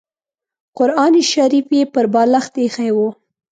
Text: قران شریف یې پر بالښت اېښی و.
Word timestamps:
قران 0.77 1.13
شریف 1.31 1.67
یې 1.77 1.81
پر 1.93 2.05
بالښت 2.13 2.53
اېښی 2.61 2.89
و. 2.95 2.97